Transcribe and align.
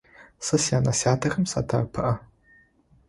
Сэ 0.45 0.55
сянэ-сятэхэм 0.65 1.45
садэӀэпыӀэ. 1.51 2.13